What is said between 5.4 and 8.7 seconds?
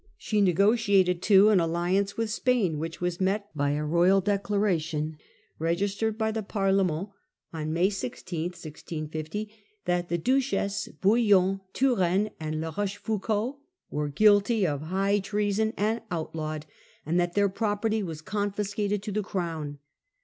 registered by the Parlement on May 16,